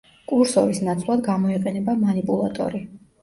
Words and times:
კურსორის 0.29 0.79
ნაცვლად 0.85 1.21
გამოიყენება 1.27 1.95
მანიპულატორი. 2.01 2.81